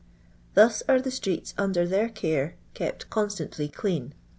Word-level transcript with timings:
Thus 0.55 0.81
are 0.89 0.99
the 0.99 1.11
streets 1.11 1.53
under' 1.59 1.85
their 1.87 2.09
care 2.09 2.55
kept 2.73 3.07
constantly 3.11 3.67
clean. 3.69 4.15